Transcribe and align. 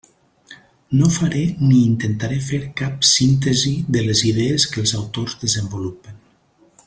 No 1.01 1.09
faré 1.15 1.41
ni 1.65 1.81
intentaré 1.89 2.39
fer 2.47 2.61
cap 2.81 3.05
«síntesi» 3.11 3.75
de 3.97 4.03
les 4.09 4.25
idees 4.33 4.67
que 4.73 4.83
els 4.85 4.95
autors 5.03 5.41
desenvolupen. 5.45 6.19